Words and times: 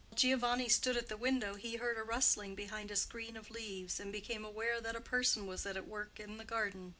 While 0.09 0.17
Giovanni 0.17 0.67
stood 0.67 0.97
at 0.97 1.09
the 1.09 1.15
window 1.15 1.53
he 1.53 1.75
heard 1.75 1.95
a 1.95 2.01
rustling 2.01 2.55
behind 2.55 2.89
a 2.89 2.95
screen 2.95 3.37
of 3.37 3.51
leaves, 3.51 3.99
and 3.99 4.11
became 4.11 4.43
aware 4.43 4.81
that 4.81 4.95
a 4.95 4.99
person 4.99 5.45
was 5.45 5.63
at 5.67 5.87
work 5.87 6.19
in 6.19 6.37
the 6.37 6.43
garden. 6.43 6.89